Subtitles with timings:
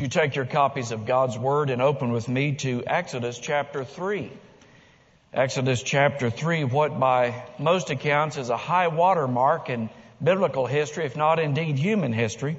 [0.00, 4.32] you take your copies of God's Word and open with me to Exodus chapter 3.
[5.34, 9.90] Exodus chapter 3, what by most accounts is a high water mark in
[10.22, 12.56] biblical history, if not indeed human history.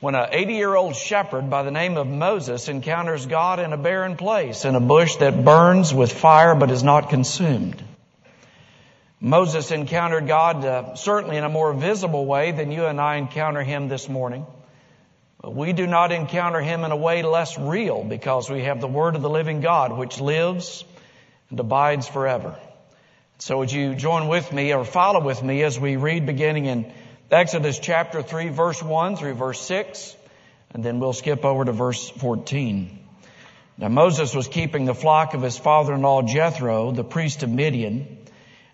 [0.00, 3.76] When an 80 year old shepherd by the name of Moses encounters God in a
[3.76, 7.82] barren place, in a bush that burns with fire but is not consumed.
[9.20, 13.62] Moses encountered God uh, certainly in a more visible way than you and I encounter
[13.62, 14.46] Him this morning.
[15.44, 19.14] We do not encounter Him in a way less real because we have the Word
[19.14, 20.84] of the living God which lives
[21.50, 22.58] and abides forever.
[23.38, 26.92] So would you join with me or follow with me as we read beginning in
[27.30, 30.16] Exodus chapter 3 verse 1 through verse 6
[30.72, 32.98] and then we'll skip over to verse 14.
[33.78, 38.18] Now Moses was keeping the flock of his father-in-law Jethro, the priest of Midian,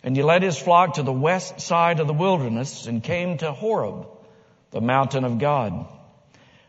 [0.02, 3.52] and he led his flock to the west side of the wilderness and came to
[3.52, 4.06] Horeb,
[4.70, 5.86] the mountain of God.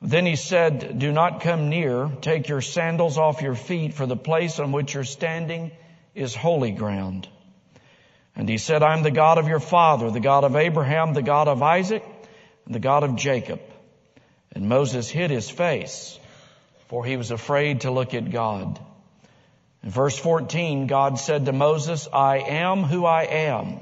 [0.00, 2.08] Then he said, do not come near.
[2.20, 5.72] Take your sandals off your feet for the place on which you're standing
[6.14, 7.28] is holy ground.
[8.36, 11.48] And he said, I'm the God of your father, the God of Abraham, the God
[11.48, 12.04] of Isaac,
[12.64, 13.60] and the God of Jacob.
[14.52, 16.18] And Moses hid his face,
[16.86, 18.78] for he was afraid to look at God.
[19.82, 23.80] In verse 14, God said to Moses, I am who I am.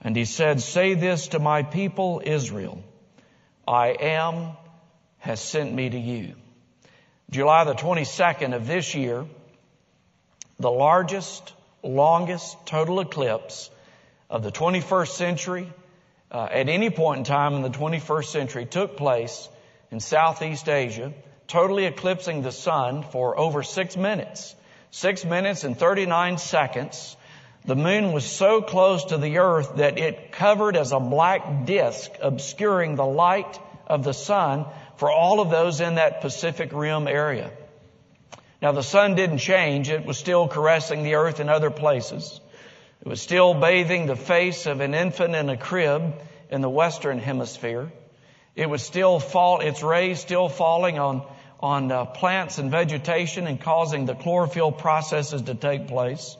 [0.00, 2.82] And he said, say this to my people Israel.
[3.66, 4.56] I am
[5.22, 6.34] has sent me to you.
[7.30, 9.24] July the 22nd of this year,
[10.58, 11.52] the largest,
[11.84, 13.70] longest total eclipse
[14.28, 15.72] of the 21st century,
[16.32, 19.48] uh, at any point in time in the 21st century took place
[19.92, 21.12] in Southeast Asia,
[21.46, 24.56] totally eclipsing the sun for over six minutes.
[24.90, 27.16] Six minutes and 39 seconds.
[27.64, 32.10] The moon was so close to the earth that it covered as a black disk,
[32.20, 34.66] obscuring the light of the sun
[34.96, 37.50] for all of those in that Pacific Rim area.
[38.60, 39.88] Now the sun didn't change.
[39.88, 42.40] It was still caressing the earth in other places.
[43.00, 46.14] It was still bathing the face of an infant in a crib
[46.50, 47.90] in the Western hemisphere.
[48.54, 51.26] It was still fall, its rays still falling on,
[51.58, 56.36] on uh, plants and vegetation and causing the chlorophyll processes to take place.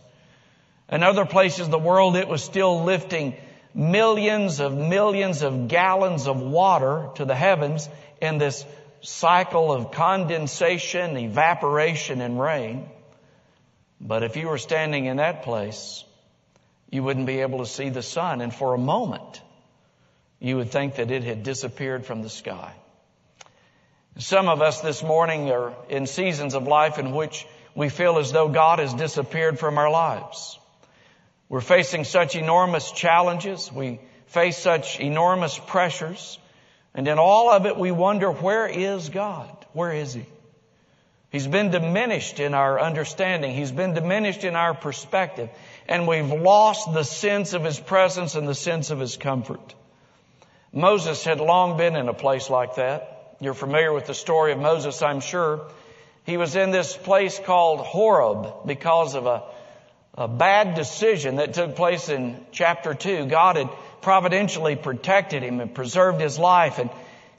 [0.90, 3.34] In other places of the world, it was still lifting
[3.74, 7.88] millions of millions of gallons of water to the heavens
[8.20, 8.64] in this
[9.00, 12.88] cycle of condensation, evaporation, and rain.
[14.00, 16.04] But if you were standing in that place,
[16.90, 18.40] you wouldn't be able to see the sun.
[18.40, 19.40] And for a moment,
[20.40, 22.74] you would think that it had disappeared from the sky.
[24.18, 28.30] Some of us this morning are in seasons of life in which we feel as
[28.30, 30.58] though God has disappeared from our lives.
[31.52, 33.70] We're facing such enormous challenges.
[33.70, 36.38] We face such enormous pressures.
[36.94, 39.54] And in all of it, we wonder, where is God?
[39.74, 40.24] Where is He?
[41.30, 43.54] He's been diminished in our understanding.
[43.54, 45.50] He's been diminished in our perspective.
[45.86, 49.74] And we've lost the sense of His presence and the sense of His comfort.
[50.72, 53.36] Moses had long been in a place like that.
[53.40, 55.66] You're familiar with the story of Moses, I'm sure.
[56.24, 59.42] He was in this place called Horeb because of a,
[60.14, 63.26] a bad decision that took place in chapter 2.
[63.26, 63.70] God had
[64.02, 66.90] providentially protected him and preserved his life and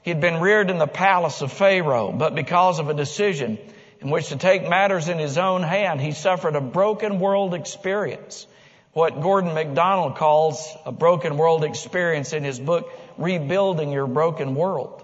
[0.02, 3.58] he'd been reared in the palace of Pharaoh, but because of a decision
[4.00, 8.46] in which to take matters in his own hand, he suffered a broken world experience.
[8.92, 15.03] What Gordon MacDonald calls a broken world experience in his book, Rebuilding Your Broken World.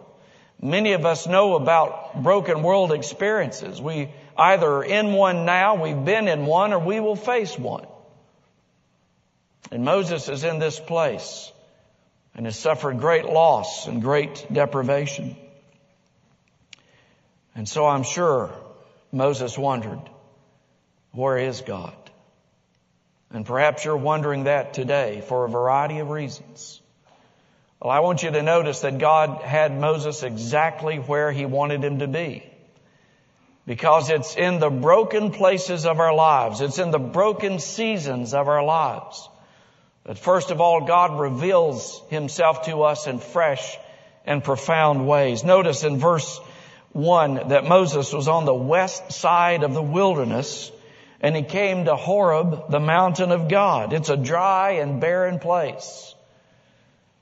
[0.63, 3.81] Many of us know about broken world experiences.
[3.81, 7.87] We either are in one now, we've been in one, or we will face one.
[9.71, 11.51] And Moses is in this place
[12.35, 15.37] and has suffered great loss and great deprivation.
[17.55, 18.51] And so I'm sure
[19.13, 20.01] Moses wondered,
[21.13, 21.95] where is God?
[23.33, 26.80] And perhaps you're wondering that today for a variety of reasons.
[27.81, 32.01] Well, I want you to notice that God had Moses exactly where he wanted him
[32.01, 32.45] to be.
[33.67, 36.61] Because it's in the broken places of our lives.
[36.61, 39.29] It's in the broken seasons of our lives
[40.05, 43.79] but first of all, God reveals himself to us in fresh
[44.25, 45.45] and profound ways.
[45.45, 46.41] Notice in verse
[46.93, 50.73] 1 that Moses was on the west side of the wilderness
[51.21, 53.93] and he came to Horeb, the mountain of God.
[53.93, 56.10] It's a dry and barren place.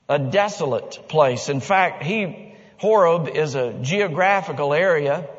[0.09, 1.49] A desolate place.
[1.49, 5.29] In fact, he, Horeb is a geographical area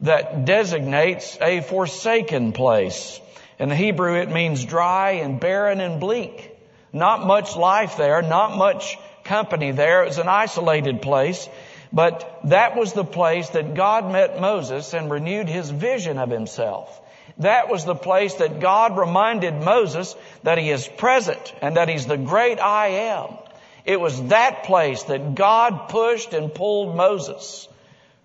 [0.00, 3.20] that designates a forsaken place.
[3.58, 6.50] In the Hebrew, it means dry and barren and bleak.
[6.92, 10.04] Not much life there, not much company there.
[10.04, 11.48] It was an isolated place.
[11.92, 17.00] But that was the place that God met Moses and renewed his vision of himself.
[17.38, 22.06] That was the place that God reminded Moses that he is present and that he's
[22.06, 23.38] the great I am.
[23.84, 27.68] It was that place that God pushed and pulled Moses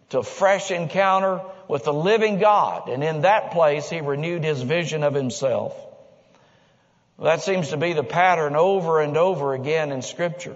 [0.09, 2.89] to fresh encounter with the living God.
[2.89, 5.75] And in that place, he renewed his vision of himself.
[7.21, 10.55] That seems to be the pattern over and over again in scripture.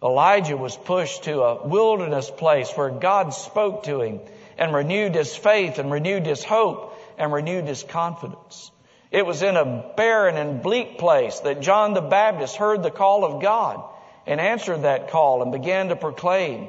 [0.00, 4.20] Elijah was pushed to a wilderness place where God spoke to him
[4.56, 8.70] and renewed his faith and renewed his hope and renewed his confidence.
[9.10, 13.24] It was in a barren and bleak place that John the Baptist heard the call
[13.24, 13.82] of God
[14.26, 16.68] and answered that call and began to proclaim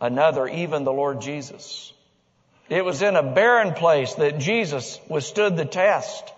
[0.00, 1.92] another, even the Lord Jesus.
[2.70, 6.32] It was in a barren place that Jesus withstood the test,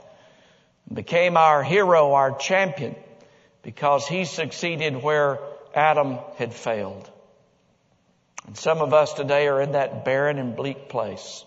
[0.88, 2.96] and became our hero, our champion,
[3.62, 5.38] because he succeeded where
[5.72, 7.08] Adam had failed.
[8.46, 11.44] And some of us today are in that barren and bleak place.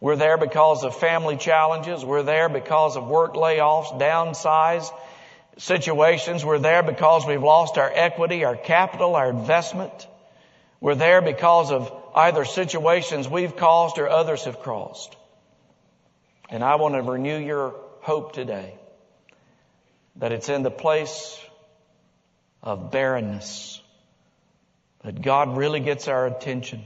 [0.00, 2.04] We're there because of family challenges.
[2.04, 4.90] We're there because of work layoffs, downsize
[5.58, 6.44] situations.
[6.44, 10.06] We're there because we've lost our equity, our capital, our investment.
[10.80, 15.16] We're there because of either situations we've caused or others have caused.
[16.50, 18.78] And I want to renew your hope today
[20.16, 21.40] that it's in the place
[22.62, 23.80] of barrenness
[25.02, 26.82] that God really gets our attention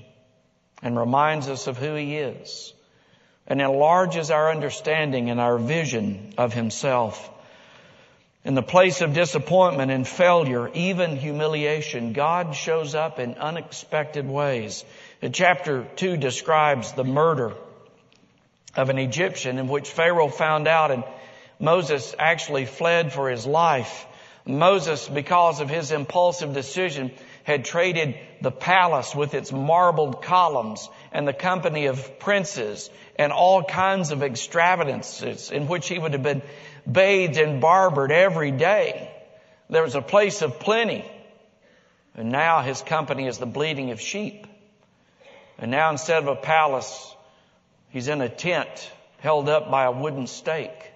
[0.82, 2.72] and reminds us of who He is
[3.48, 7.30] and enlarges our understanding and our vision of Himself.
[8.44, 14.84] In the place of disappointment and failure, even humiliation, God shows up in unexpected ways.
[15.20, 17.54] In chapter 2 describes the murder
[18.76, 21.02] of an Egyptian in which Pharaoh found out and
[21.58, 24.06] Moses actually fled for his life.
[24.48, 27.12] Moses, because of his impulsive decision,
[27.44, 33.62] had traded the palace with its marbled columns and the company of princes and all
[33.62, 36.42] kinds of extravagances in which he would have been
[36.90, 39.10] bathed and barbered every day.
[39.68, 41.04] There was a place of plenty.
[42.14, 44.46] And now his company is the bleating of sheep.
[45.58, 47.14] And now instead of a palace,
[47.90, 50.90] he's in a tent held up by a wooden stake.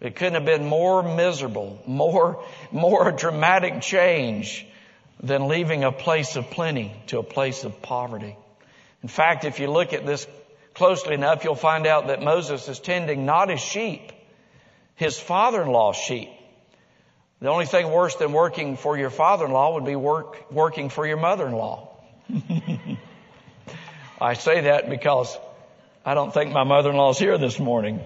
[0.00, 4.66] It couldn't have been more miserable, more, more dramatic change
[5.22, 8.36] than leaving a place of plenty to a place of poverty.
[9.02, 10.26] In fact, if you look at this
[10.74, 14.12] closely enough, you'll find out that Moses is tending not his sheep,
[14.96, 16.30] his father-in-law's sheep.
[17.40, 21.18] The only thing worse than working for your father-in-law would be work, working for your
[21.18, 21.88] mother-in-law.
[24.20, 25.36] I say that because
[26.04, 28.00] I don't think my mother-in-law's here this morning.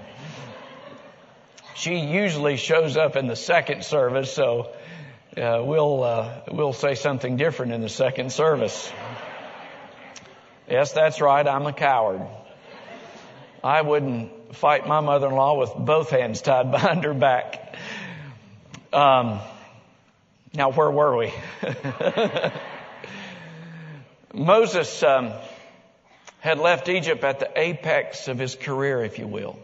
[1.78, 4.72] She usually shows up in the second service, so
[5.36, 8.92] uh, we'll uh, we'll say something different in the second service.
[10.68, 11.46] Yes, that's right.
[11.46, 12.26] I'm a coward.
[13.62, 17.76] I wouldn't fight my mother-in-law with both hands tied behind her back.
[18.92, 19.38] Um,
[20.54, 21.32] now, where were we?
[24.34, 25.32] Moses um,
[26.40, 29.60] had left Egypt at the apex of his career, if you will.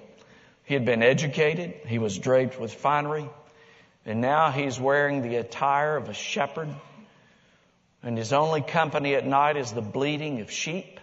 [0.64, 1.74] He had been educated.
[1.86, 3.28] He was draped with finery.
[4.06, 6.68] And now he's wearing the attire of a shepherd.
[8.02, 11.00] And his only company at night is the bleating of sheep.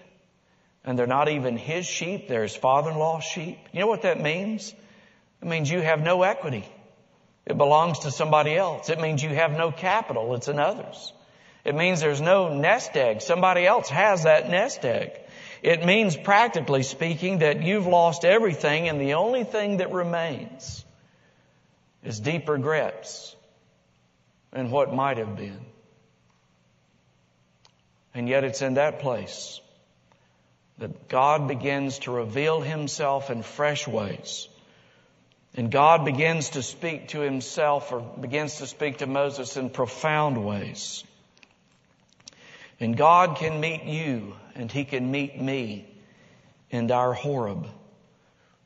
[0.83, 2.27] And they're not even his sheep.
[2.27, 3.57] They're his father-in-law's sheep.
[3.71, 4.73] You know what that means?
[5.41, 6.65] It means you have no equity.
[7.45, 8.89] It belongs to somebody else.
[8.89, 10.35] It means you have no capital.
[10.35, 11.13] It's another's.
[11.65, 13.21] It means there's no nest egg.
[13.21, 15.19] Somebody else has that nest egg.
[15.61, 20.83] It means practically speaking that you've lost everything and the only thing that remains
[22.03, 23.35] is deep regrets
[24.51, 25.59] and what might have been.
[28.13, 29.61] And yet it's in that place
[30.79, 34.47] that God begins to reveal himself in fresh ways.
[35.53, 40.43] And God begins to speak to himself or begins to speak to Moses in profound
[40.43, 41.03] ways.
[42.79, 45.85] And God can meet you and He can meet me
[46.69, 47.67] in our Horeb.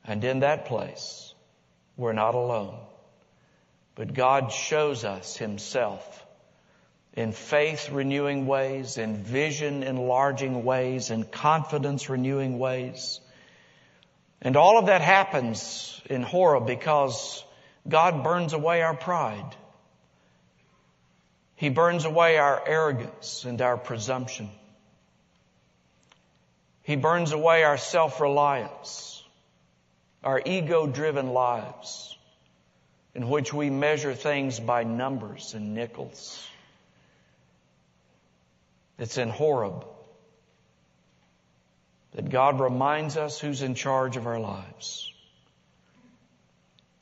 [0.04, 1.34] And in that place,
[1.96, 2.78] we're not alone.
[3.94, 6.24] But God shows us Himself
[7.14, 13.20] in faith renewing ways, in vision enlarging ways, in confidence renewing ways.
[14.42, 17.42] And all of that happens in Horeb because
[17.88, 19.56] God burns away our pride.
[21.54, 24.50] He burns away our arrogance and our presumption.
[26.86, 29.24] He burns away our self-reliance,
[30.22, 32.16] our ego-driven lives
[33.12, 36.46] in which we measure things by numbers and nickels.
[39.00, 39.84] It's in Horeb
[42.12, 45.12] that God reminds us who's in charge of our lives.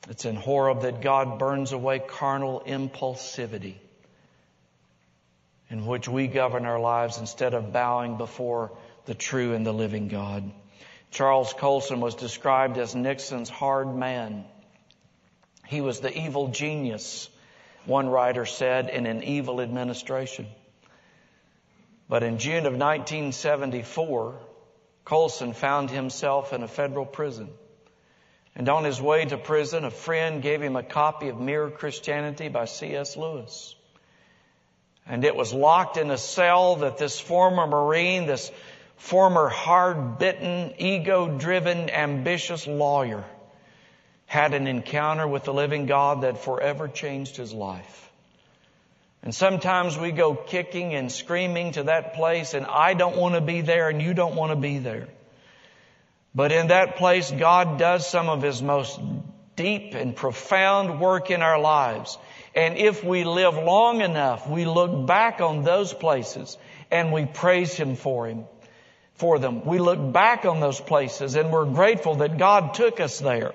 [0.09, 3.75] It's in Horeb that God burns away carnal impulsivity
[5.69, 8.71] in which we govern our lives instead of bowing before
[9.05, 10.51] the true and the living God.
[11.11, 14.45] Charles Colson was described as Nixon's hard man.
[15.65, 17.29] He was the evil genius,
[17.85, 20.47] one writer said, in an evil administration.
[22.07, 24.39] But in June of 1974,
[25.05, 27.49] Colson found himself in a federal prison.
[28.55, 32.47] And on his way to prison, a friend gave him a copy of Mere Christianity
[32.47, 33.17] by C.S.
[33.17, 33.75] Lewis.
[35.07, 38.51] And it was locked in a cell that this former Marine, this
[38.97, 43.23] former hard-bitten, ego-driven, ambitious lawyer
[44.25, 48.11] had an encounter with the living God that forever changed his life.
[49.21, 53.41] And sometimes we go kicking and screaming to that place and I don't want to
[53.41, 55.07] be there and you don't want to be there.
[56.35, 58.99] But in that place, God does some of His most
[59.55, 62.17] deep and profound work in our lives.
[62.53, 66.57] And if we live long enough, we look back on those places
[66.91, 68.45] and we praise Him for Him,
[69.15, 69.65] for them.
[69.65, 73.53] We look back on those places and we're grateful that God took us there.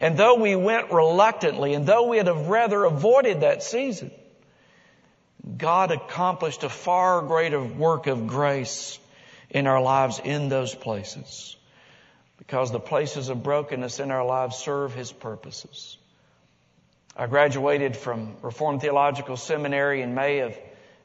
[0.00, 4.10] And though we went reluctantly and though we'd have rather avoided that season,
[5.56, 8.98] God accomplished a far greater work of grace
[9.50, 11.56] in our lives in those places.
[12.38, 15.96] Because the places of brokenness in our lives serve His purposes.
[17.16, 20.50] I graduated from Reformed Theological Seminary in May of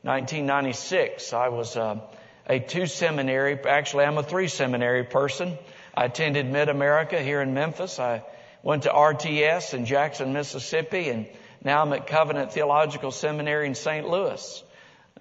[0.01, 1.31] 1996.
[1.31, 1.99] I was uh,
[2.47, 5.57] a two seminary, actually I'm a three seminary person.
[5.93, 7.99] I attended Mid-America here in Memphis.
[7.99, 8.23] I
[8.63, 11.27] went to RTS in Jackson, Mississippi, and
[11.63, 14.07] now I'm at Covenant Theological Seminary in St.
[14.07, 14.63] Louis.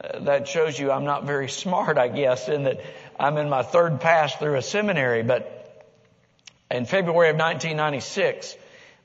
[0.03, 2.81] Uh, that shows you I'm not very smart, I guess, in that
[3.19, 5.23] I'm in my third pass through a seminary.
[5.23, 5.57] But
[6.71, 8.57] in February of 1996,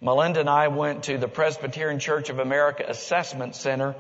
[0.01, 3.95] Melinda and I went to the Presbyterian Church of America Assessment Center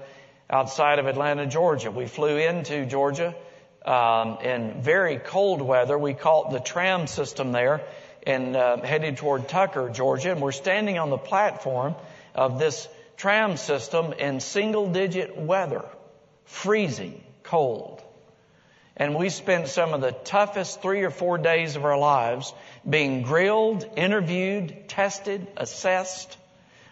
[0.49, 1.89] outside of Atlanta, Georgia.
[1.89, 3.33] We flew into Georgia
[3.85, 5.97] um, in very cold weather.
[5.97, 7.81] We caught the tram system there
[8.25, 10.31] and uh, headed toward Tucker, Georgia.
[10.31, 11.95] And we're standing on the platform
[12.33, 12.87] of this
[13.17, 15.85] tram system in single digit weather,
[16.45, 18.01] freezing cold.
[18.97, 22.53] And we spent some of the toughest three or four days of our lives
[22.89, 26.37] being grilled, interviewed, tested, assessed,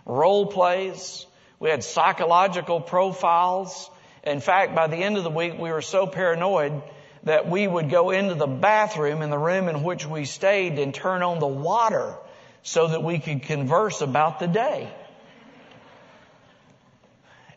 [0.05, 1.25] role plays.
[1.59, 3.89] We had psychological profiles.
[4.23, 6.81] In fact, by the end of the week, we were so paranoid
[7.23, 10.93] that we would go into the bathroom in the room in which we stayed and
[10.93, 12.15] turn on the water
[12.63, 14.89] so that we could converse about the day.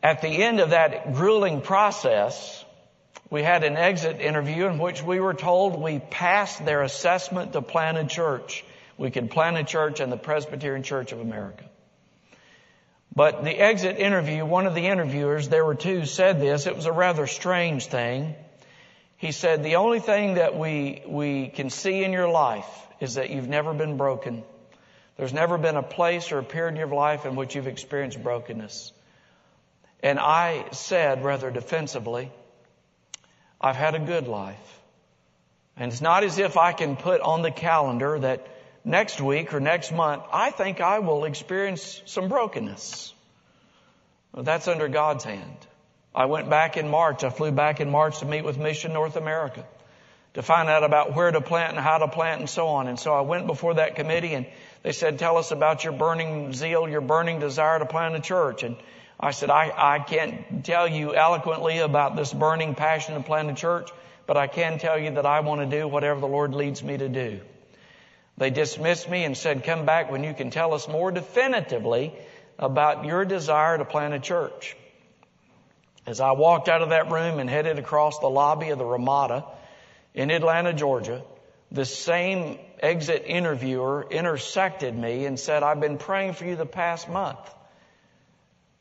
[0.02, 2.64] At the end of that grueling process,
[3.30, 7.62] we had an exit interview in which we were told we passed their assessment to
[7.62, 8.64] plant a church.
[8.98, 11.64] We could plant a church in the Presbyterian Church of America.
[13.16, 16.66] But the exit interview, one of the interviewers, there were two, said this.
[16.66, 18.34] It was a rather strange thing.
[19.16, 22.68] He said, the only thing that we, we can see in your life
[23.00, 24.44] is that you've never been broken.
[25.16, 28.22] There's never been a place or a period in your life in which you've experienced
[28.22, 28.92] brokenness.
[30.02, 32.30] And I said rather defensively,
[33.58, 34.80] I've had a good life.
[35.78, 38.46] And it's not as if I can put on the calendar that
[38.86, 43.12] next week or next month, I think I will experience some brokenness.
[44.32, 45.58] Well, that's under God's hand.
[46.14, 47.24] I went back in March.
[47.24, 49.66] I flew back in March to meet with Mission North America
[50.34, 52.86] to find out about where to plant and how to plant and so on.
[52.86, 54.46] And so I went before that committee and
[54.82, 58.62] they said, tell us about your burning zeal, your burning desire to plant a church.
[58.62, 58.76] And
[59.18, 63.54] I said, I, I can't tell you eloquently about this burning passion to plant a
[63.54, 63.90] church,
[64.26, 66.96] but I can tell you that I want to do whatever the Lord leads me
[66.98, 67.40] to do.
[68.38, 72.12] They dismissed me and said, come back when you can tell us more definitively
[72.58, 74.76] about your desire to plant a church.
[76.06, 79.44] As I walked out of that room and headed across the lobby of the Ramada
[80.14, 81.22] in Atlanta, Georgia,
[81.72, 87.08] the same exit interviewer intersected me and said, I've been praying for you the past
[87.08, 87.38] month.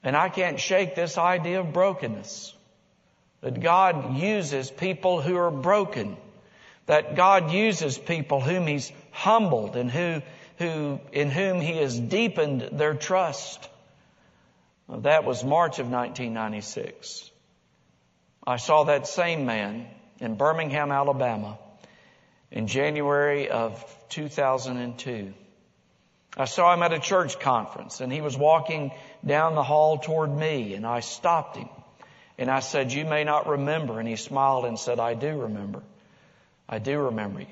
[0.03, 2.53] And I can't shake this idea of brokenness.
[3.45, 6.17] that God uses people who are broken,
[6.87, 10.21] that God uses people whom He's humbled and who,
[10.57, 13.67] who, in whom He has deepened their trust.
[14.87, 17.31] Well, that was March of 1996.
[18.45, 19.87] I saw that same man
[20.19, 21.57] in Birmingham, Alabama
[22.51, 25.33] in January of 2002.
[26.37, 28.91] I saw him at a church conference and he was walking
[29.25, 31.69] down the hall toward me and I stopped him
[32.37, 33.99] and I said, you may not remember.
[33.99, 35.83] And he smiled and said, I do remember.
[36.67, 37.47] I do remember you.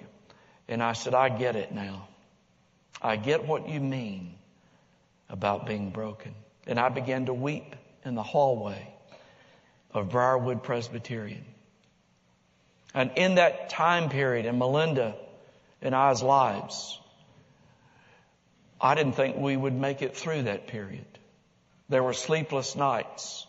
[0.67, 2.07] And I said, I get it now.
[3.01, 4.35] I get what you mean
[5.29, 6.33] about being broken.
[6.65, 8.87] And I began to weep in the hallway
[9.91, 11.45] of Briarwood Presbyterian.
[12.93, 15.15] And in that time period in Melinda
[15.81, 16.99] and I's lives,
[18.79, 21.05] I didn't think we would make it through that period.
[21.89, 23.45] There were sleepless nights,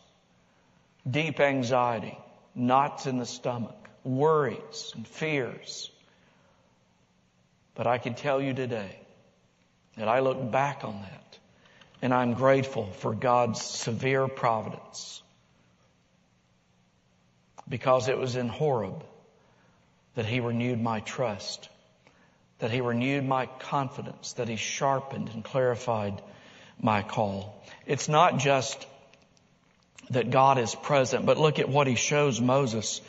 [1.09, 2.19] deep anxiety,
[2.55, 5.91] knots in the stomach, worries and fears.
[7.75, 8.99] But I can tell you today
[9.97, 11.39] that I look back on that
[12.03, 15.23] and I'm grateful for God's severe providence
[17.69, 19.05] because it was in Horeb
[20.15, 21.69] that He renewed my trust,
[22.59, 26.21] that He renewed my confidence, that He sharpened and clarified
[26.81, 27.65] my call.
[27.87, 28.87] It's not just
[30.11, 33.01] that God is present, but look at what He shows Moses.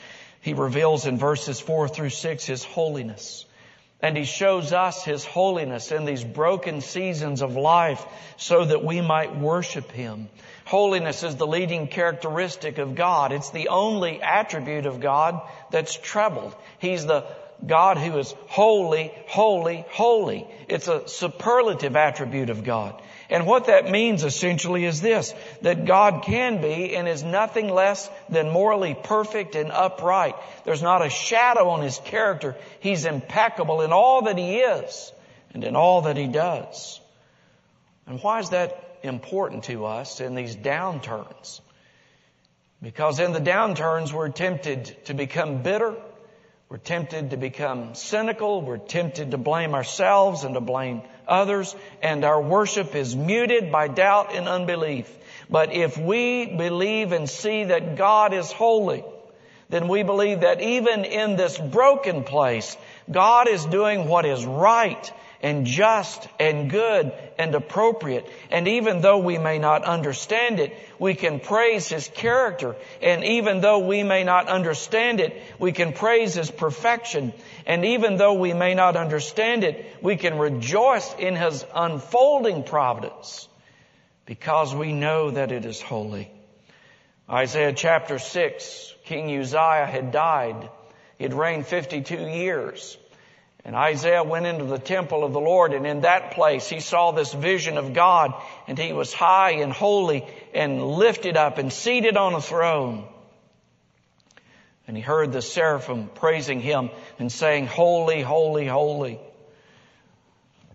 [0.42, 3.46] He reveals in verses four through six His holiness.
[4.06, 8.06] And He shows us His holiness in these broken seasons of life
[8.38, 10.30] so that we might worship Him.
[10.66, 13.32] Holiness is the leading characteristic of God.
[13.32, 16.56] It's the only attribute of God that's trebled.
[16.78, 17.26] He's the
[17.66, 20.48] God who is holy, holy, holy.
[20.68, 23.02] It's a superlative attribute of God.
[23.30, 28.10] And what that means essentially is this, that God can be and is nothing less
[28.30, 30.36] than morally perfect and upright.
[30.64, 32.56] There's not a shadow on His character.
[32.82, 35.12] He's impeccable in all that He is
[35.54, 37.00] and in all that He does.
[38.06, 41.62] And why is that important to us in these downturns?
[42.82, 45.96] Because in the downturns we're tempted to become bitter.
[46.76, 48.62] We're tempted to become cynical.
[48.62, 53.88] We're tempted to blame ourselves and to blame others, and our worship is muted by
[53.88, 55.10] doubt and unbelief.
[55.50, 59.06] But if we believe and see that God is holy,
[59.70, 62.76] then we believe that even in this broken place,
[63.10, 65.14] God is doing what is right
[65.46, 68.28] and just and good and appropriate.
[68.50, 72.76] And even though we may not understand it, we can praise His character.
[73.00, 77.32] And even though we may not understand it, we can praise His perfection.
[77.68, 83.48] And even though we may not understand it, we can rejoice in His unfolding providence
[84.26, 86.32] because we know that it is holy.
[87.30, 90.72] Isaiah chapter 6, King Uzziah had died.
[91.20, 92.98] He had reigned 52 years.
[93.66, 97.12] And Isaiah went into the temple of the Lord and in that place he saw
[97.12, 98.36] this vision of God
[98.68, 100.24] and he was high and holy
[100.54, 103.08] and lifted up and seated on a throne.
[104.88, 109.20] And he heard the seraphim praising him and saying, Holy, holy, holy.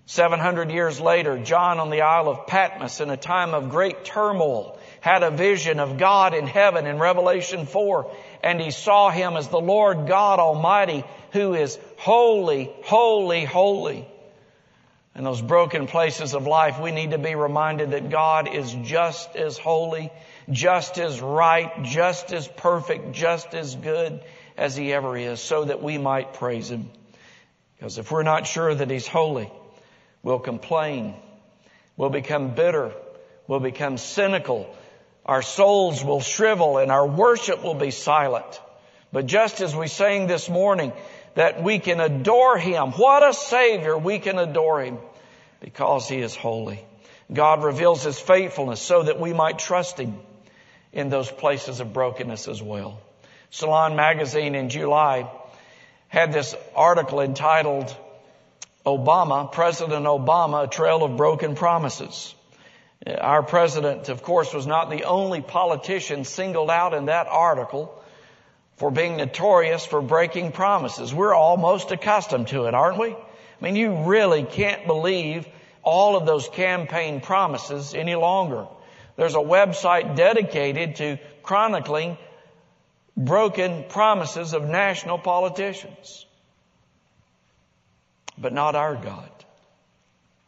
[0.06, 4.76] 700 years later, John on the Isle of Patmos in a time of great turmoil
[5.00, 9.46] had a vision of God in heaven in Revelation 4 and he saw him as
[9.46, 14.06] the Lord God Almighty who is holy, holy, holy.
[15.14, 19.34] In those broken places of life, we need to be reminded that God is just
[19.36, 20.10] as holy,
[20.50, 24.22] just as right, just as perfect, just as good
[24.56, 26.90] as He ever is, so that we might praise Him.
[27.76, 29.50] Because if we're not sure that He's holy,
[30.22, 31.14] we'll complain,
[31.96, 32.92] we'll become bitter,
[33.48, 34.74] we'll become cynical,
[35.26, 38.60] our souls will shrivel and our worship will be silent.
[39.12, 40.92] But just as we sang this morning,
[41.34, 42.92] that we can adore Him.
[42.92, 43.96] What a Savior!
[43.96, 44.98] We can adore Him
[45.60, 46.84] because He is holy.
[47.32, 50.18] God reveals His faithfulness so that we might trust Him
[50.92, 53.00] in those places of brokenness as well.
[53.50, 55.30] Salon magazine in July
[56.08, 57.96] had this article entitled
[58.84, 62.34] Obama, President Obama, a trail of broken promises.
[63.06, 67.99] Our president, of course, was not the only politician singled out in that article
[68.80, 71.12] for being notorious for breaking promises.
[71.12, 73.10] We're almost accustomed to it, aren't we?
[73.10, 73.16] I
[73.60, 75.46] mean, you really can't believe
[75.82, 78.66] all of those campaign promises any longer.
[79.16, 82.16] There's a website dedicated to chronicling
[83.14, 86.24] broken promises of national politicians.
[88.38, 89.30] But not our God.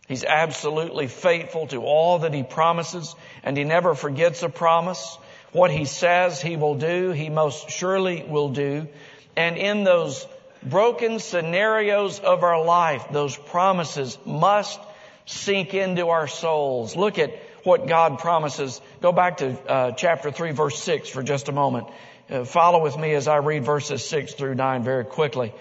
[0.09, 5.18] He's absolutely faithful to all that He promises and He never forgets a promise.
[5.53, 8.88] What He says He will do, He most surely will do.
[9.37, 10.27] And in those
[10.62, 14.81] broken scenarios of our life, those promises must
[15.27, 16.97] sink into our souls.
[16.97, 17.35] Look at
[17.65, 18.81] what God promises.
[19.01, 21.87] Go back to uh, chapter 3 verse 6 for just a moment.
[22.31, 25.53] Uh, follow with me as I read verses 6 through 9 very quickly.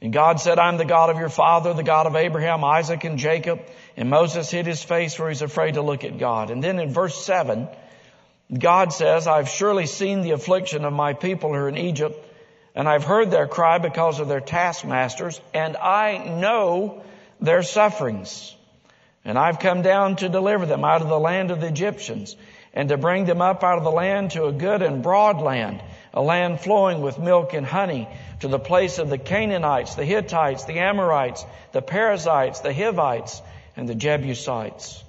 [0.00, 3.18] And God said, I'm the God of your father, the God of Abraham, Isaac, and
[3.18, 3.60] Jacob.
[3.96, 6.50] And Moses hid his face for he's afraid to look at God.
[6.50, 7.68] And then in verse 7,
[8.56, 12.16] God says, I've surely seen the affliction of my people who are in Egypt,
[12.74, 17.02] and I've heard their cry because of their taskmasters, and I know
[17.40, 18.54] their sufferings.
[19.24, 22.36] And I've come down to deliver them out of the land of the Egyptians
[22.74, 25.82] and to bring them up out of the land to a good and broad land,
[26.14, 28.08] a land flowing with milk and honey,
[28.40, 33.42] to the place of the Canaanites, the Hittites, the Amorites, the Perizzites, the Hivites,
[33.76, 35.04] and the Jebusites.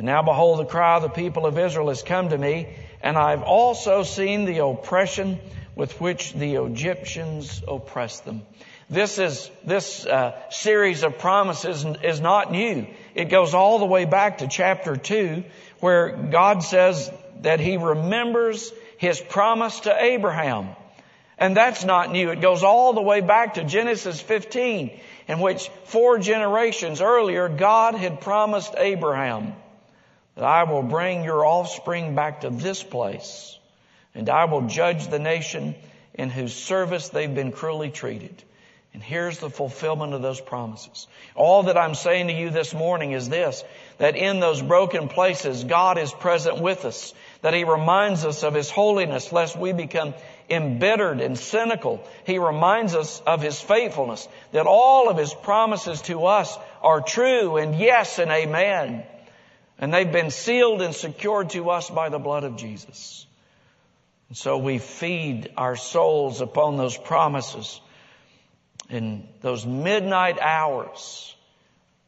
[0.00, 2.68] And now behold, the cry of the people of Israel has come to me,
[3.02, 5.38] and I've also seen the oppression
[5.76, 8.40] with which the Egyptians oppress them.
[8.88, 12.86] This is, this uh, series of promises is not new.
[13.14, 15.44] It goes all the way back to chapter 2
[15.80, 20.70] where God says that He remembers His promise to Abraham.
[21.36, 22.30] And that's not new.
[22.30, 27.94] It goes all the way back to Genesis 15 in which four generations earlier God
[27.94, 29.52] had promised Abraham
[30.40, 33.58] that I will bring your offspring back to this place
[34.14, 35.74] and I will judge the nation
[36.14, 38.42] in whose service they've been cruelly treated.
[38.94, 41.08] And here's the fulfillment of those promises.
[41.34, 43.62] All that I'm saying to you this morning is this,
[43.98, 48.54] that in those broken places, God is present with us, that He reminds us of
[48.54, 50.14] His holiness lest we become
[50.48, 52.02] embittered and cynical.
[52.24, 57.58] He reminds us of His faithfulness, that all of His promises to us are true
[57.58, 59.04] and yes and amen.
[59.80, 63.26] And they've been sealed and secured to us by the blood of Jesus.
[64.28, 67.80] And so we feed our souls upon those promises
[68.88, 71.34] in those midnight hours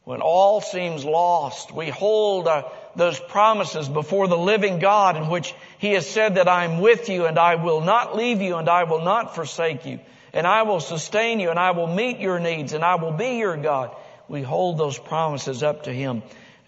[0.05, 2.63] when all seems lost, we hold uh,
[2.95, 7.07] those promises before the living God in which He has said that I am with
[7.07, 10.01] you and I will not leave you and I will not forsake you
[10.33, 13.37] and I will sustain you and I will meet your needs and I will be
[13.37, 13.95] your God.
[14.27, 16.21] We hold those promises up to Him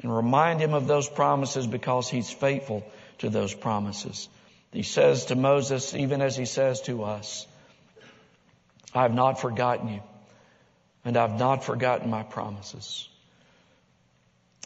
[0.05, 2.85] and remind Him of those promises because He's faithful
[3.17, 4.29] to those promises.
[4.71, 7.47] He says to Moses, even as He says to us,
[8.93, 10.01] I have not forgotten you,
[11.03, 13.09] and I've not forgotten my promises.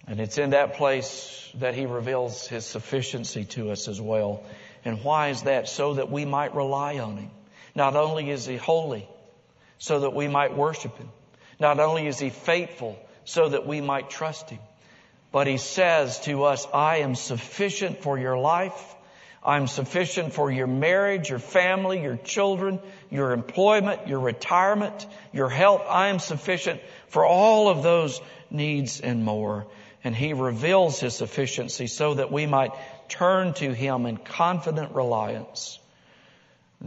[0.07, 4.43] And it's in that place that he reveals his sufficiency to us as well.
[4.83, 5.69] And why is that?
[5.69, 7.31] So that we might rely on him.
[7.75, 9.07] Not only is he holy,
[9.77, 11.09] so that we might worship him.
[11.59, 14.59] Not only is he faithful, so that we might trust him.
[15.31, 18.95] But he says to us, I am sufficient for your life.
[19.43, 25.83] I'm sufficient for your marriage, your family, your children, your employment, your retirement, your health.
[25.87, 28.19] I am sufficient for all of those
[28.51, 29.67] needs and more.
[30.03, 32.71] And he reveals his sufficiency so that we might
[33.07, 35.79] turn to him in confident reliance.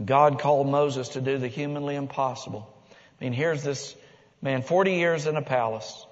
[0.03, 2.71] God called Moses to do the humanly impossible.
[2.91, 3.95] I mean, here's this
[4.41, 6.02] man, 40 years in a palace,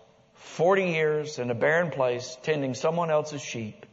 [0.41, 3.86] 40 years in a barren place, tending someone else's sheep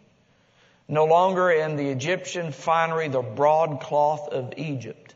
[0.88, 5.14] no longer in the Egyptian finery, the broadcloth of Egypt,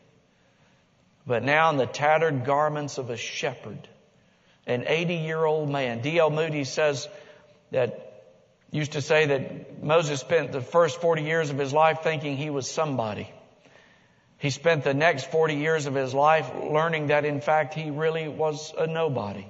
[1.27, 3.89] but now in the tattered garments of a shepherd,
[4.67, 6.03] an 80 year old man.
[6.03, 6.31] D.L.
[6.31, 7.09] Moody says
[7.71, 8.25] that
[8.71, 12.51] used to say that Moses spent the first 40 years of his life thinking he
[12.51, 13.31] was somebody.
[14.39, 18.29] He spent the next 40 years of his life learning that in fact he really
[18.29, 19.47] was a nobody.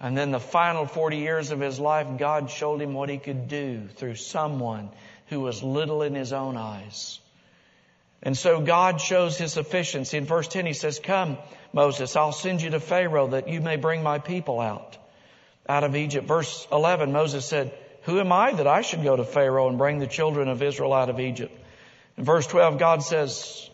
[0.00, 3.48] And then the final 40 years of his life, God showed him what he could
[3.48, 4.90] do through someone
[5.26, 7.18] who was little in his own eyes.
[8.22, 10.16] And so God shows his sufficiency.
[10.16, 11.38] In verse 10 he says, Come,
[11.72, 14.96] Moses, I'll send you to Pharaoh that you may bring my people out,
[15.68, 16.26] out of Egypt.
[16.26, 19.98] Verse 11, Moses said, Who am I that I should go to Pharaoh and bring
[19.98, 21.56] the children of Israel out of Egypt?
[22.16, 23.70] In verse 12, God says,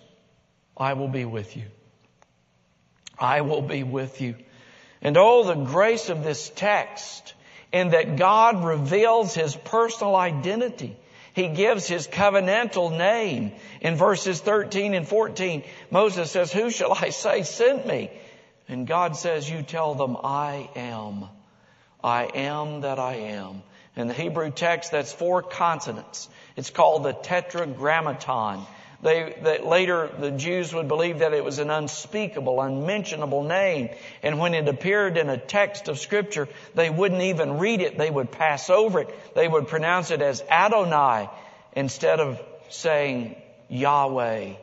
[0.76, 1.64] I will be with you.
[3.18, 4.34] I will be with you.
[5.04, 7.34] And oh, the grace of this text
[7.72, 10.96] in that God reveals His personal identity.
[11.34, 13.52] He gives His covenantal name.
[13.82, 18.10] In verses 13 and 14, Moses says, who shall I say sent me?
[18.66, 21.26] And God says, you tell them, I am.
[22.02, 23.62] I am that I am.
[23.96, 26.28] In the Hebrew text, that's four consonants.
[26.56, 28.64] It's called the tetragrammaton.
[29.04, 33.90] They, that later the Jews would believe that it was an unspeakable, unmentionable name.
[34.22, 37.98] And when it appeared in a text of scripture, they wouldn't even read it.
[37.98, 39.34] They would pass over it.
[39.34, 41.28] They would pronounce it as Adonai
[41.76, 42.40] instead of
[42.70, 43.36] saying
[43.68, 44.54] Yahweh,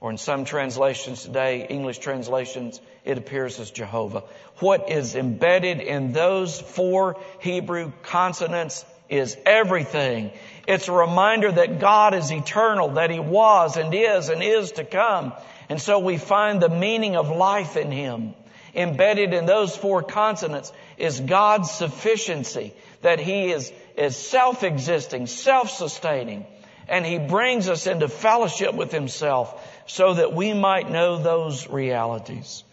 [0.00, 4.24] or in some translations today, English translations, it appears as Jehovah.
[4.58, 10.32] What is embedded in those four Hebrew consonants is everything.
[10.66, 14.84] It's a reminder that God is eternal, that He was and is and is to
[14.84, 15.32] come.
[15.68, 18.34] And so we find the meaning of life in Him.
[18.74, 26.44] Embedded in those four consonants is God's sufficiency, that He is, is self-existing, self-sustaining,
[26.88, 32.64] and He brings us into fellowship with Himself so that we might know those realities.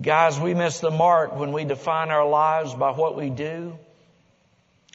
[0.00, 3.78] Guys, we miss the mark when we define our lives by what we do,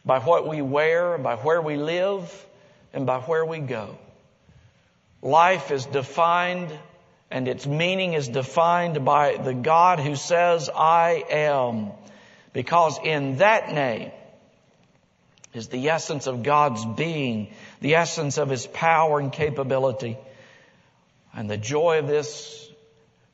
[0.05, 2.45] by what we wear, by where we live,
[2.93, 3.97] and by where we go.
[5.21, 6.71] Life is defined
[7.31, 11.91] and its meaning is defined by the God who says, I am.
[12.53, 14.11] Because in that name
[15.53, 20.17] is the essence of God's being, the essence of His power and capability.
[21.33, 22.67] And the joy of this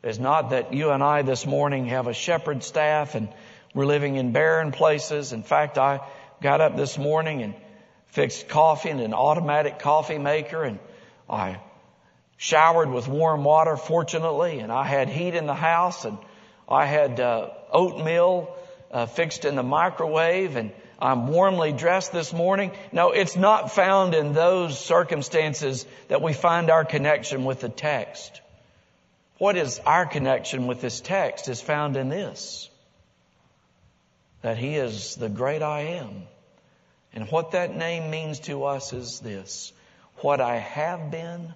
[0.04, 3.30] is not that you and I this morning have a shepherd staff and
[3.74, 5.32] we're living in barren places.
[5.32, 6.02] In fact, I
[6.46, 7.56] got up this morning and
[8.10, 10.78] fixed coffee in an automatic coffee maker and
[11.28, 11.60] I
[12.38, 16.20] showered with warm water, fortunately, and I had heat in the house and
[16.70, 18.56] I had uh, oatmeal
[18.92, 22.74] uh, fixed in the microwave and I'm warmly dressed this morning.
[22.92, 28.40] No, it's not found in those circumstances that we find our connection with the text.
[29.40, 32.70] What is our connection with this text is found in this.
[34.44, 36.28] That He is the great I am.
[37.16, 39.72] And what that name means to us is this.
[40.18, 41.54] What I have been,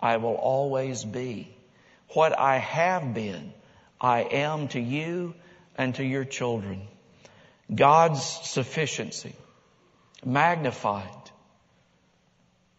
[0.00, 1.54] I will always be.
[2.08, 3.52] What I have been,
[4.00, 5.34] I am to you
[5.76, 6.82] and to your children.
[7.72, 9.34] God's sufficiency
[10.24, 11.06] magnified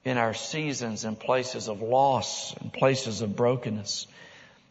[0.04, 4.08] in our seasons and places of loss and places of brokenness.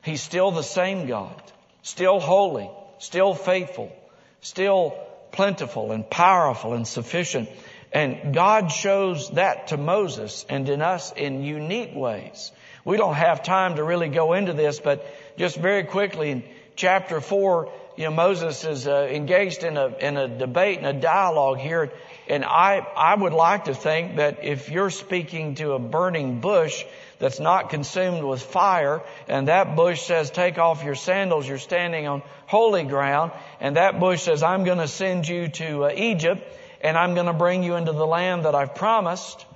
[0.05, 1.41] He's still the same God,
[1.83, 3.97] still holy, still faithful,
[4.41, 4.97] still
[5.33, 7.49] plentiful and powerful and sufficient.
[7.93, 12.53] And God shows that to Moses and in us in unique ways.
[12.85, 17.21] We don't have time to really go into this, but just very quickly in chapter
[17.21, 21.59] four, you know, Moses is uh, engaged in a in a debate and a dialogue
[21.59, 21.93] here,
[22.29, 26.85] and I I would like to think that if you're speaking to a burning bush
[27.19, 32.07] that's not consumed with fire, and that bush says, "Take off your sandals, you're standing
[32.07, 36.59] on holy ground," and that bush says, "I'm going to send you to uh, Egypt."
[36.83, 39.47] and I'm going to bring you into the land that I've promised,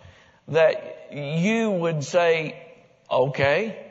[0.48, 2.56] that you would say,
[3.10, 3.84] okay.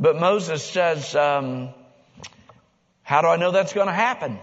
[0.00, 1.70] But Moses says, um,
[3.10, 4.38] how do I know that's going to happen?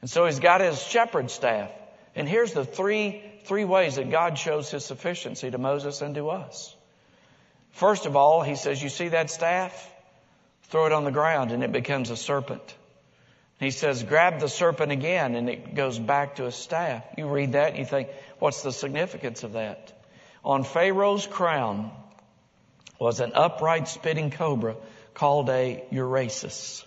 [0.00, 1.70] And so he's got his shepherd staff.
[2.16, 6.30] And here's the three, three ways that God shows his sufficiency to Moses and to
[6.30, 6.74] us.
[7.72, 9.74] First of all, he says, you see that staff?
[10.70, 12.74] Throw it on the ground and it becomes a serpent.
[13.60, 17.04] He says, grab the serpent again, and it goes back to a staff.
[17.18, 19.92] You read that and you think, what's the significance of that?
[20.42, 21.90] On Pharaoh's crown
[22.98, 24.74] was an upright spitting cobra
[25.12, 26.86] called a uraeus.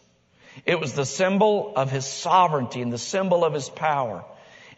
[0.65, 4.23] It was the symbol of his sovereignty and the symbol of his power.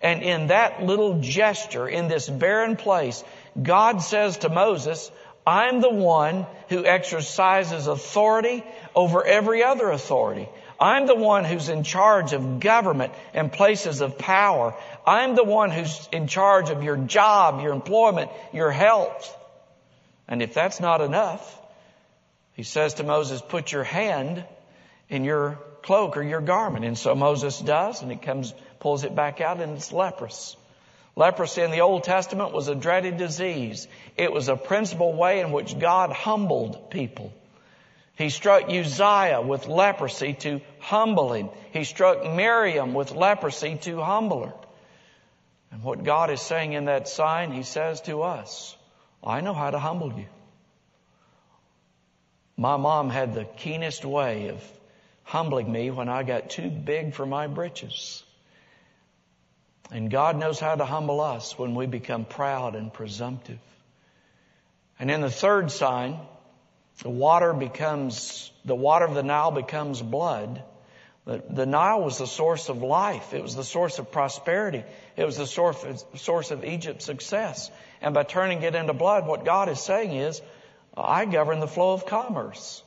[0.01, 3.23] And in that little gesture, in this barren place,
[3.61, 5.11] God says to Moses,
[5.45, 8.63] I'm the one who exercises authority
[8.95, 10.49] over every other authority.
[10.79, 14.75] I'm the one who's in charge of government and places of power.
[15.05, 19.35] I'm the one who's in charge of your job, your employment, your health.
[20.27, 21.61] And if that's not enough,
[22.53, 24.43] he says to Moses, put your hand
[25.09, 25.57] in your
[25.87, 26.83] cloak or your garment.
[26.83, 30.57] And so Moses does, and he comes, pulls it back out, and it's leprous.
[31.15, 33.87] Leprosy in the Old Testament was a dreaded disease.
[34.17, 37.33] It was a principal way in which God humbled people.
[38.17, 41.49] He struck Uzziah with leprosy to humble him.
[41.71, 44.53] He struck Miriam with leprosy to humble her.
[45.71, 48.75] And what God is saying in that sign, He says to us,
[49.23, 50.25] I know how to humble you.
[52.57, 54.76] My mom had the keenest way of
[55.27, 58.23] humbling me when I got too big for my britches.
[59.91, 63.59] And God knows how to humble us when we become proud and presumptive.
[64.97, 66.17] And in the third sign,
[67.03, 70.63] the water becomes, the water of the Nile becomes blood.
[71.25, 73.33] The, the Nile was the source of life.
[73.33, 74.85] It was the source of prosperity.
[75.17, 77.69] It was the source, source of Egypt's success.
[78.01, 80.41] And by turning it into blood, what God is saying is,
[80.95, 82.81] I govern the flow of commerce.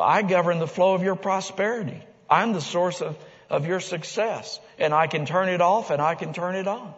[0.00, 2.02] I govern the flow of your prosperity.
[2.28, 3.16] I'm the source of,
[3.50, 4.58] of your success.
[4.78, 6.94] And I can turn it off and I can turn it on.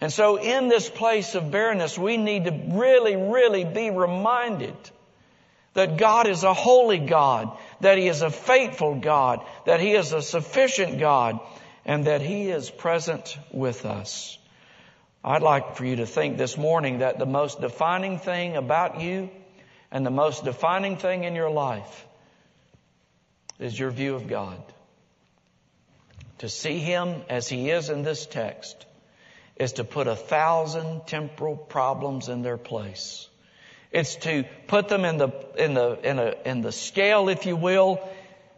[0.00, 4.74] And so in this place of barrenness, we need to really, really be reminded
[5.74, 10.12] that God is a holy God, that He is a faithful God, that He is
[10.12, 11.38] a sufficient God,
[11.84, 14.38] and that He is present with us.
[15.24, 19.30] I'd like for you to think this morning that the most defining thing about you
[19.92, 22.06] and the most defining thing in your life
[23.60, 24.60] is your view of God.
[26.38, 28.86] To see Him as He is in this text
[29.54, 33.28] is to put a thousand temporal problems in their place.
[33.92, 35.28] It's to put them in the,
[35.58, 38.00] in the, in a, in the scale, if you will.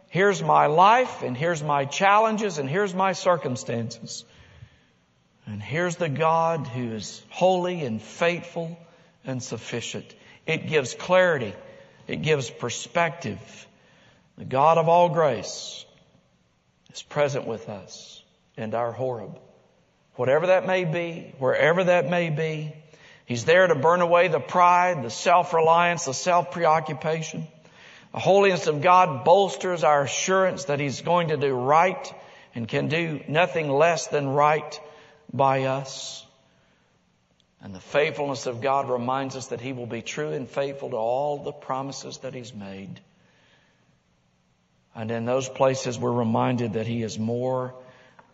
[0.07, 4.23] Here's my life and here's my challenges and here's my circumstances.
[5.45, 8.79] And here's the God who is holy and faithful
[9.25, 10.15] and sufficient.
[10.45, 11.53] It gives clarity.
[12.07, 13.39] It gives perspective.
[14.37, 15.85] The God of all grace
[16.93, 18.21] is present with us
[18.57, 19.39] and our Horeb.
[20.15, 22.73] Whatever that may be, wherever that may be,
[23.25, 27.47] He's there to burn away the pride, the self-reliance, the self-preoccupation.
[28.13, 32.13] The holiness of God bolsters our assurance that He's going to do right
[32.53, 34.79] and can do nothing less than right
[35.33, 36.24] by us.
[37.61, 40.97] And the faithfulness of God reminds us that He will be true and faithful to
[40.97, 42.99] all the promises that He's made.
[44.93, 47.73] And in those places we're reminded that He is more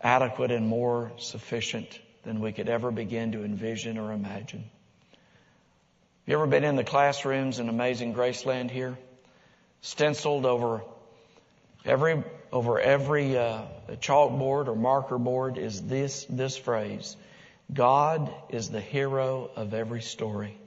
[0.01, 4.59] adequate and more sufficient than we could ever begin to envision or imagine.
[4.61, 8.97] Have You ever been in the classrooms in Amazing Graceland here?
[9.81, 10.81] Stenciled over
[11.83, 13.61] every over every uh,
[14.01, 17.15] chalkboard or marker board is this this phrase:
[17.73, 20.57] "God is the hero of every story."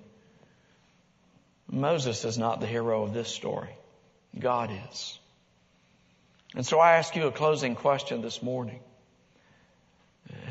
[1.66, 3.74] Moses is not the hero of this story.
[4.38, 5.18] God is.
[6.54, 8.80] And so I ask you a closing question this morning.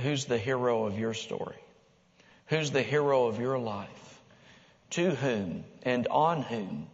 [0.02, 1.58] Who's the hero of your story?
[2.48, 4.22] Who's the hero of your life?
[4.92, 6.88] To whom and on whom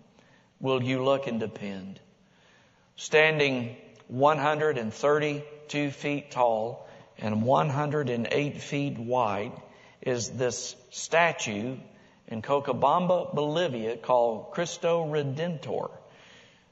[0.59, 1.99] will you look and depend?
[2.95, 3.75] Standing
[4.07, 6.87] 132 feet tall
[7.21, 9.51] and 108 feet wide
[10.01, 11.77] is this statue
[12.27, 15.91] in Cochabamba, Bolivia called Cristo Redentor.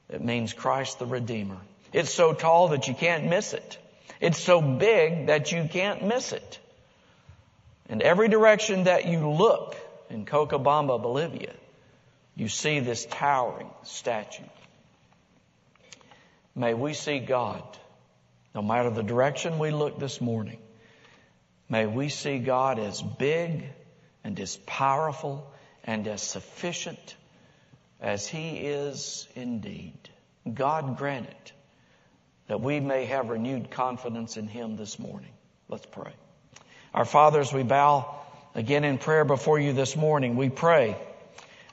[0.08, 1.58] It means Christ the Redeemer.
[1.92, 3.78] It's so tall that you can't miss it.
[4.20, 6.58] It's so big that you can't miss it.
[7.88, 9.76] In every direction that you look
[10.10, 11.52] in Cochabamba, Bolivia,
[12.36, 14.44] you see this towering statue.
[16.54, 17.62] May we see God,
[18.54, 20.58] no matter the direction we look this morning,
[21.68, 23.64] may we see God as big
[24.24, 25.50] and as powerful
[25.84, 27.16] and as sufficient
[28.00, 29.98] as He is indeed.
[30.52, 31.52] God grant it
[32.48, 35.32] that we may have renewed confidence in Him this morning.
[35.68, 36.12] Let's pray.
[36.94, 38.16] Our fathers, we bow
[38.54, 40.36] again in prayer before you this morning.
[40.36, 40.96] We pray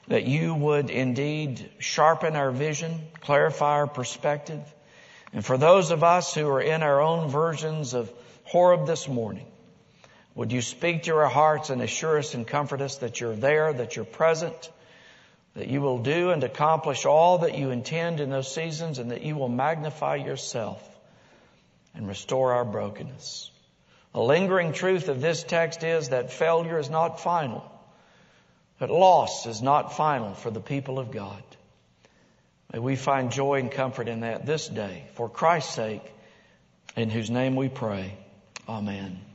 [0.08, 4.62] that you would indeed sharpen our vision, clarify our perspective.
[5.36, 8.10] And for those of us who are in our own versions of
[8.44, 9.46] Horeb this morning,
[10.34, 13.70] would you speak to our hearts and assure us and comfort us that you're there,
[13.70, 14.72] that you're present,
[15.52, 19.20] that you will do and accomplish all that you intend in those seasons and that
[19.20, 20.82] you will magnify yourself
[21.94, 23.50] and restore our brokenness.
[24.14, 27.70] A lingering truth of this text is that failure is not final,
[28.78, 31.42] but loss is not final for the people of God.
[32.72, 36.02] May we find joy and comfort in that this day for Christ's sake,
[36.96, 38.16] in whose name we pray.
[38.68, 39.25] Amen.